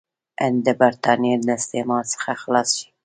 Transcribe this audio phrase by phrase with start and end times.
[0.41, 2.89] هند د برټانیې له استعمار څخه خلاص شي.